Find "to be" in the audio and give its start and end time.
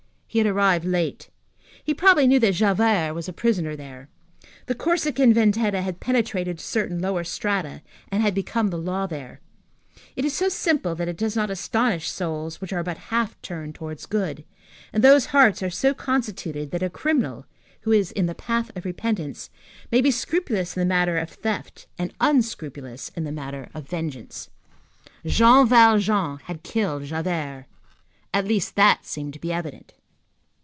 29.33-29.51